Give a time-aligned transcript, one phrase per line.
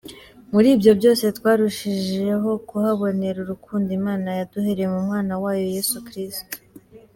[0.51, 6.55] Muri ibyo byose, twarushijeho kuhabonera urukundo Imana yaduhereye mu mwana wayo Yesu Kristo.